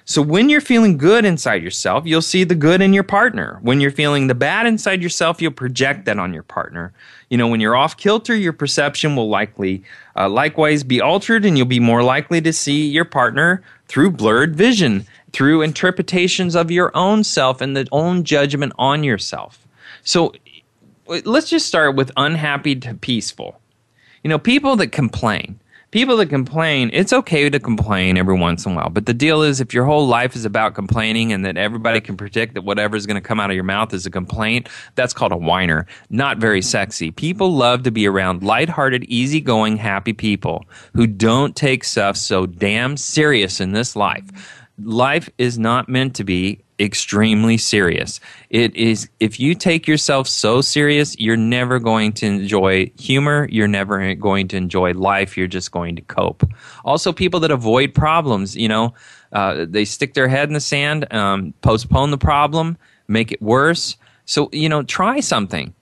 [0.06, 3.58] So when you're feeling good inside yourself, you'll see the good in your partner.
[3.62, 6.92] When you're feeling the bad inside yourself, you'll project that on your partner.
[7.30, 9.82] You know, when you're off kilter, your perception will likely
[10.14, 14.54] uh, likewise be altered, and you'll be more likely to see your partner through blurred
[14.54, 19.66] vision, through interpretations of your own self and the own judgment on yourself.
[20.02, 20.34] So
[21.06, 23.58] let's just start with unhappy to peaceful.
[24.22, 25.60] You know, people that complain
[25.94, 28.90] people that complain, it's okay to complain every once in a while.
[28.90, 32.16] But the deal is, if your whole life is about complaining and that everybody can
[32.16, 35.12] predict that whatever is going to come out of your mouth is a complaint, that's
[35.12, 35.86] called a whiner.
[36.10, 36.66] Not very mm-hmm.
[36.66, 37.12] sexy.
[37.12, 40.64] People love to be around lighthearted, easygoing, happy people
[40.94, 44.24] who don't take stuff so damn serious in this life.
[44.82, 48.20] Life is not meant to be extremely serious.
[48.50, 53.68] It is if you take yourself so serious, you're never going to enjoy humor, you're
[53.68, 56.48] never going to enjoy life, you're just going to cope.
[56.84, 58.94] Also people that avoid problems, you know,
[59.32, 62.76] uh, they stick their head in the sand, um, postpone the problem,
[63.08, 63.96] make it worse.
[64.26, 65.74] So, you know, try something.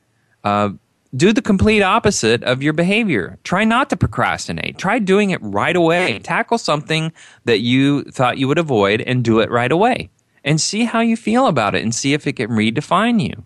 [0.45, 0.71] Uh,
[1.15, 3.39] do the complete opposite of your behavior.
[3.45, 4.79] Try not to procrastinate.
[4.79, 6.19] Try doing it right away.
[6.21, 7.13] Tackle something
[7.45, 10.09] that you thought you would avoid and do it right away
[10.45, 13.45] and see how you feel about it and see if it can redefine you.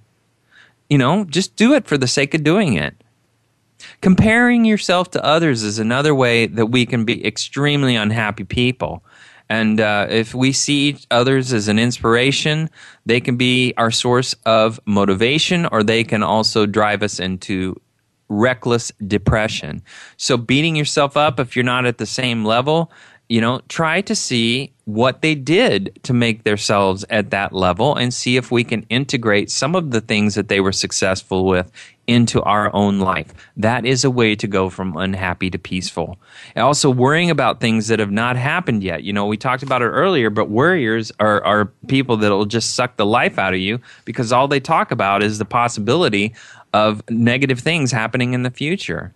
[0.88, 3.02] You know, just do it for the sake of doing it.
[4.00, 9.04] Comparing yourself to others is another way that we can be extremely unhappy people.
[9.48, 12.68] And uh, if we see others as an inspiration,
[13.04, 17.80] they can be our source of motivation or they can also drive us into
[18.28, 19.82] reckless depression.
[20.16, 22.90] So beating yourself up if you're not at the same level
[23.28, 28.14] you know, try to see what they did to make themselves at that level and
[28.14, 31.72] see if we can integrate some of the things that they were successful with
[32.06, 33.34] into our own life.
[33.56, 36.20] That is a way to go from unhappy to peaceful.
[36.54, 39.02] And also worrying about things that have not happened yet.
[39.02, 42.76] You know, we talked about it earlier, but worriers are, are people that will just
[42.76, 46.32] suck the life out of you because all they talk about is the possibility
[46.72, 49.12] of negative things happening in the future.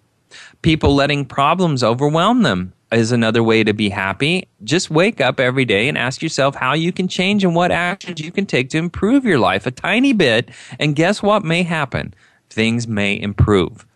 [0.62, 4.48] People letting problems overwhelm them is another way to be happy.
[4.64, 8.20] Just wake up every day and ask yourself how you can change and what actions
[8.20, 10.50] you can take to improve your life a tiny bit.
[10.78, 12.14] And guess what may happen?
[12.48, 13.86] Things may improve.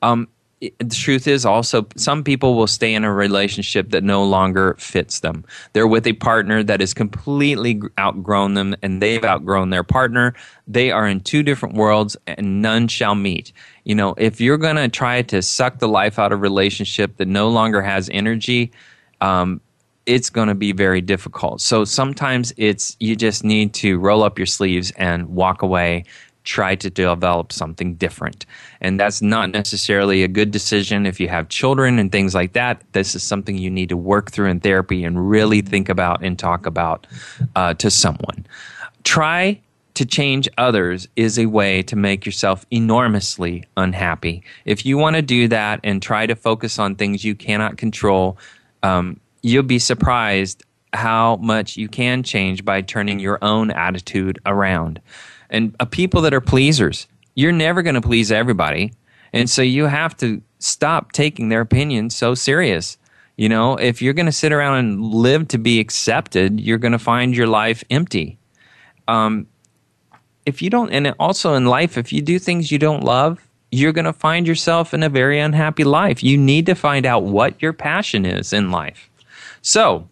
[0.00, 0.28] Um,
[0.60, 5.20] the truth is also some people will stay in a relationship that no longer fits
[5.20, 5.44] them.
[5.72, 10.34] They're with a partner that has completely outgrown them and they've outgrown their partner.
[10.66, 13.52] They are in two different worlds and none shall meet.
[13.84, 17.16] You know, if you're going to try to suck the life out of a relationship
[17.18, 18.72] that no longer has energy,
[19.20, 19.60] um,
[20.06, 21.60] it's going to be very difficult.
[21.60, 26.04] So sometimes it's you just need to roll up your sleeves and walk away
[26.48, 28.46] try to develop something different.
[28.80, 32.82] And that's not necessarily a good decision if you have children and things like that.
[32.92, 36.38] This is something you need to work through in therapy and really think about and
[36.38, 37.06] talk about
[37.54, 38.46] uh, to someone.
[39.04, 39.60] Try
[39.92, 44.42] to change others is a way to make yourself enormously unhappy.
[44.64, 48.38] If you want to do that and try to focus on things you cannot control,
[48.82, 55.02] um, you'll be surprised how much you can change by turning your own attitude around
[55.50, 57.06] and uh, people that are pleasers.
[57.34, 58.92] You're never going to please everybody.
[59.32, 62.98] And so you have to stop taking their opinions so serious.
[63.36, 66.92] You know, if you're going to sit around and live to be accepted, you're going
[66.92, 68.38] to find your life empty.
[69.06, 69.46] Um,
[70.44, 73.92] if you don't, and also in life, if you do things you don't love, you're
[73.92, 76.24] going to find yourself in a very unhappy life.
[76.24, 79.10] You need to find out what your passion is in life.
[79.60, 80.08] So,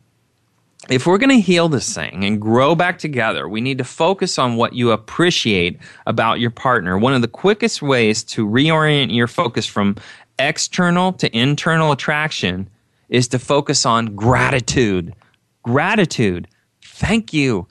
[0.88, 4.38] if we're going to heal this thing and grow back together, we need to focus
[4.38, 6.96] on what you appreciate about your partner.
[6.96, 9.96] One of the quickest ways to reorient your focus from
[10.38, 12.68] external to internal attraction
[13.08, 15.14] is to focus on gratitude.
[15.62, 16.48] Gratitude.
[16.82, 17.66] Thank you.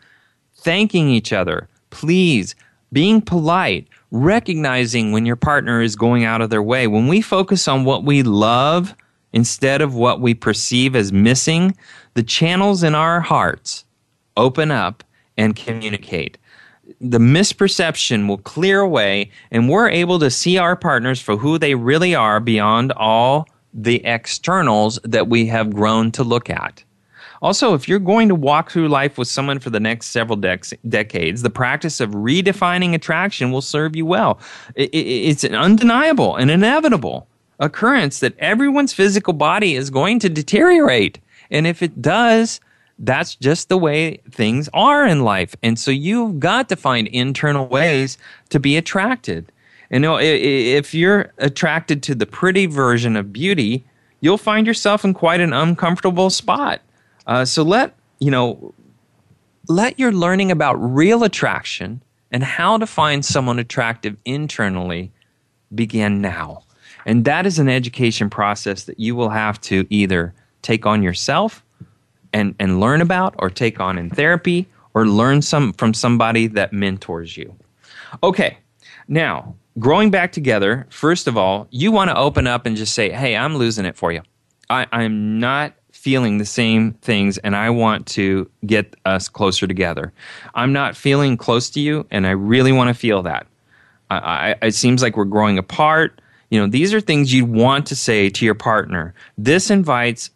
[0.57, 1.69] Thanking each other.
[1.89, 2.55] Please.
[2.91, 3.87] Being polite.
[4.11, 6.87] Recognizing when your partner is going out of their way.
[6.87, 8.95] When we focus on what we love
[9.35, 11.77] instead of what we perceive as missing,
[12.15, 13.85] the channels in our hearts
[14.37, 15.03] open up
[15.37, 16.37] and communicate.
[17.01, 21.75] The misperception will clear away, and we're able to see our partners for who they
[21.75, 26.83] really are beyond all the externals that we have grown to look at.
[27.41, 30.77] Also, if you're going to walk through life with someone for the next several dec-
[30.87, 34.39] decades, the practice of redefining attraction will serve you well.
[34.75, 37.27] It, it, it's undeniable and inevitable
[37.59, 41.19] occurrence that everyone's physical body is going to deteriorate.
[41.51, 42.59] And if it does,
[42.99, 45.55] that's just the way things are in life.
[45.61, 48.17] And so you've got to find internal ways
[48.49, 49.51] to be attracted.
[49.91, 53.85] And you know, if you're attracted to the pretty version of beauty,
[54.21, 56.81] you'll find yourself in quite an uncomfortable spot.
[57.27, 58.73] Uh, so let you know,
[59.67, 62.01] let your learning about real attraction
[62.31, 65.11] and how to find someone attractive internally
[65.73, 66.63] begin now.
[67.05, 71.63] And that is an education process that you will have to either take on yourself
[72.33, 76.73] and, and learn about, or take on in therapy, or learn some from somebody that
[76.73, 77.55] mentors you.
[78.23, 78.57] Okay,
[79.07, 83.09] now growing back together, first of all, you want to open up and just say,
[83.09, 84.21] hey, I'm losing it for you.
[84.69, 90.13] I, I'm not feeling the same things and I want to get us closer together.
[90.53, 93.47] I'm not feeling close to you and I really want to feel that.
[94.09, 96.21] I, I, it seems like we're growing apart.
[96.55, 99.13] You know, these are things you'd want to say to your partner.
[99.37, 100.29] This invites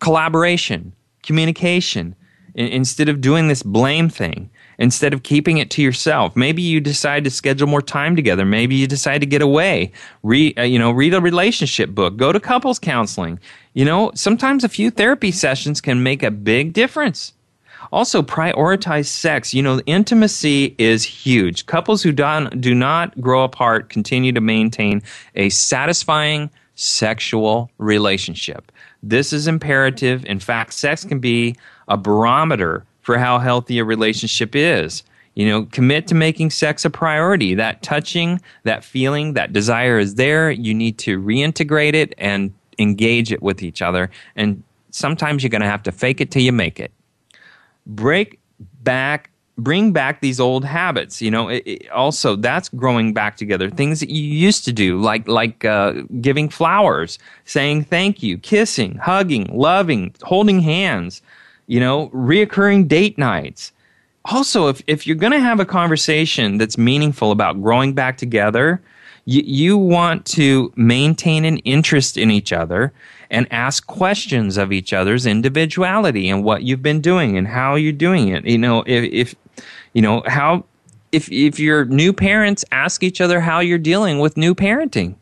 [0.00, 2.14] collaboration, communication,
[2.54, 4.48] instead of doing this blame thing.
[4.78, 6.34] instead of keeping it to yourself.
[6.34, 8.44] Maybe you decide to schedule more time together.
[8.44, 9.92] Maybe you decide to get away.
[10.24, 12.16] Uh, you know, read a relationship book.
[12.16, 13.38] Go to couples counseling.
[13.74, 17.32] You know, sometimes a few therapy sessions can make a big difference.
[17.92, 19.52] Also, prioritize sex.
[19.52, 21.66] You know, intimacy is huge.
[21.66, 25.02] Couples who don't, do not grow apart continue to maintain
[25.34, 28.72] a satisfying sexual relationship.
[29.02, 30.24] This is imperative.
[30.24, 31.54] In fact, sex can be
[31.88, 35.02] a barometer for how healthy a relationship is.
[35.34, 37.54] You know, commit to making sex a priority.
[37.54, 40.50] That touching, that feeling, that desire is there.
[40.50, 44.10] You need to reintegrate it and engage it with each other.
[44.36, 46.92] And sometimes you're going to have to fake it till you make it.
[47.86, 48.38] Break
[48.82, 53.68] back bring back these old habits you know it, it also that's growing back together
[53.68, 58.96] things that you used to do like like uh, giving flowers saying thank you kissing
[58.96, 61.20] hugging loving holding hands
[61.66, 63.72] you know, reoccurring date nights.
[64.26, 68.82] Also, if, if you're going to have a conversation that's meaningful about growing back together,
[69.24, 72.92] you, you want to maintain an interest in each other
[73.32, 77.92] and ask questions of each other's individuality and what you've been doing and how you're
[77.92, 78.44] doing it.
[78.44, 79.34] You know, if, if
[79.94, 80.64] you know, how,
[81.10, 85.16] if, if your new parents ask each other how you're dealing with new parenting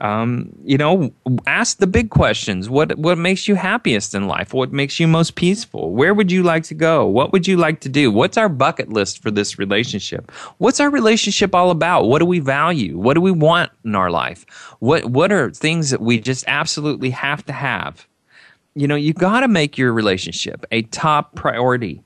[0.00, 1.12] um, you know,
[1.46, 2.70] ask the big questions.
[2.70, 4.54] What what makes you happiest in life?
[4.54, 5.92] What makes you most peaceful?
[5.92, 7.06] Where would you like to go?
[7.06, 8.10] What would you like to do?
[8.10, 10.30] What's our bucket list for this relationship?
[10.56, 12.04] What's our relationship all about?
[12.04, 12.98] What do we value?
[12.98, 14.46] What do we want in our life?
[14.78, 18.06] What what are things that we just absolutely have to have?
[18.74, 22.02] You know, you got to make your relationship a top priority.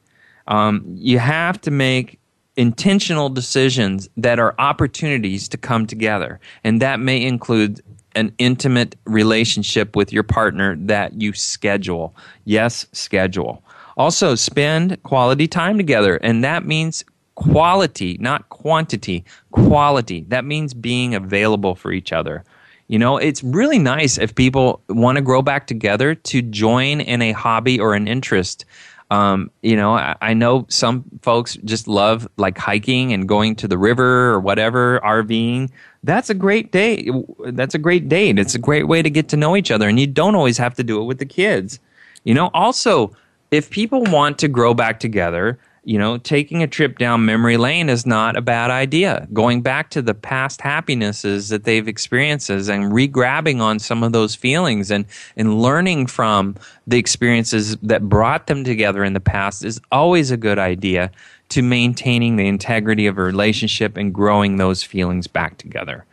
[0.48, 2.18] Um, you have to make
[2.56, 6.40] intentional decisions that are opportunities to come together.
[6.62, 7.80] And that may include
[8.14, 12.14] an intimate relationship with your partner that you schedule.
[12.44, 13.62] Yes, schedule.
[13.96, 16.16] Also, spend quality time together.
[16.16, 19.24] And that means quality, not quantity.
[19.50, 20.24] Quality.
[20.28, 22.44] That means being available for each other.
[22.86, 27.22] You know, it's really nice if people want to grow back together to join in
[27.22, 28.64] a hobby or an interest
[29.10, 33.68] um, you know, I, I, know some folks just love like hiking and going to
[33.68, 35.70] the river or whatever, RVing.
[36.02, 37.10] That's a great date.
[37.46, 38.38] That's a great date.
[38.38, 40.74] It's a great way to get to know each other, and you don't always have
[40.74, 41.78] to do it with the kids.
[42.24, 43.14] You know, also,
[43.50, 47.88] if people want to grow back together, you know, taking a trip down memory lane
[47.88, 49.28] is not a bad idea.
[49.32, 54.34] Going back to the past happinesses that they've experienced and re-grabbing on some of those
[54.34, 55.04] feelings and,
[55.36, 56.56] and learning from
[56.86, 61.10] the experiences that brought them together in the past is always a good idea
[61.50, 66.04] to maintaining the integrity of a relationship and growing those feelings back together.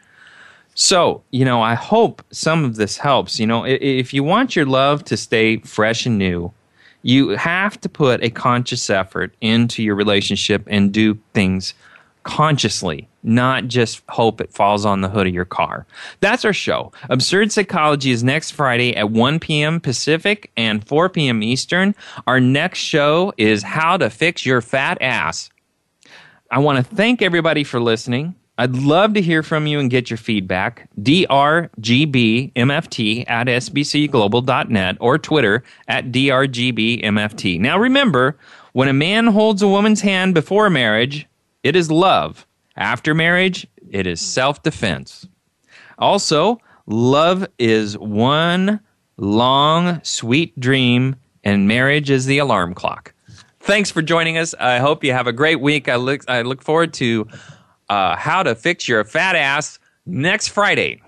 [0.74, 3.40] So, you know, I hope some of this helps.
[3.40, 6.54] You know, if you want your love to stay fresh and new,
[7.04, 11.74] you have to put a conscious effort into your relationship and do things
[12.24, 15.86] consciously, not just hope it falls on the hood of your car.
[16.20, 16.92] That's our show.
[17.10, 19.80] Absurd Psychology is next Friday at 1 p.m.
[19.80, 21.42] Pacific and 4 p.m.
[21.42, 21.96] Eastern.
[22.28, 25.50] Our next show is How to Fix Your Fat Ass.
[26.52, 28.36] I want to thank everybody for listening.
[28.62, 30.88] I'd love to hear from you and get your feedback.
[31.00, 31.66] drgbmft
[33.28, 37.60] at sbcglobal.net or Twitter at drgbmft.
[37.60, 38.38] Now remember,
[38.74, 41.28] when a man holds a woman's hand before marriage,
[41.64, 42.46] it is love.
[42.76, 45.28] After marriage, it is self defense.
[45.98, 48.80] Also, love is one
[49.18, 53.16] long, sweet dream, and marriage is the alarm clock.
[53.60, 54.54] Thanks for joining us.
[54.60, 55.90] I hope you have a great week.
[55.90, 57.28] I look, I look forward to
[57.92, 61.02] uh, how to fix your fat ass next Friday.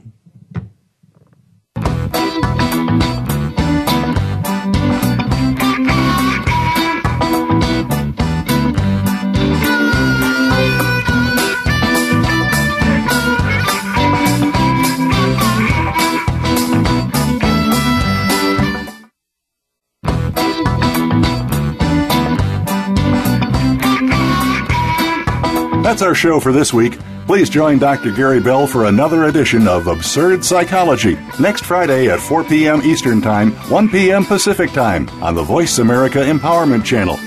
[25.94, 26.98] That's our show for this week.
[27.28, 28.10] Please join Dr.
[28.10, 32.82] Gary Bell for another edition of Absurd Psychology next Friday at 4 p.m.
[32.82, 34.26] Eastern Time, 1 p.m.
[34.26, 37.18] Pacific Time on the Voice America Empowerment Channel.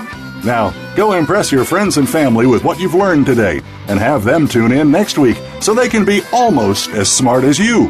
[0.43, 4.49] Now, go impress your friends and family with what you've learned today and have them
[4.49, 7.89] tune in next week so they can be almost as smart as you.